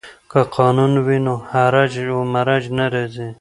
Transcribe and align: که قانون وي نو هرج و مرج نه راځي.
که 0.31 0.39
قانون 0.55 0.93
وي 1.05 1.17
نو 1.25 1.35
هرج 1.51 1.93
و 2.15 2.19
مرج 2.33 2.63
نه 2.77 2.85
راځي. 2.93 3.29